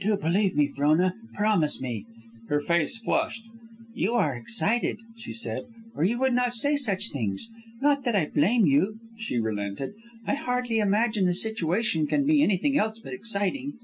[0.00, 1.16] "Do believe me, Frona.
[1.34, 2.06] Promise me."
[2.48, 3.42] Her face flushed.
[3.94, 5.64] "You are excited," she said,
[5.94, 7.50] "or you would not say such things.
[7.82, 9.92] Not that I blame you," she relented.
[10.26, 13.74] "I hardly imagine the situation can be anything else but exciting."